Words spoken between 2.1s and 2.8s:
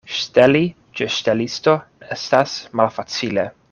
estas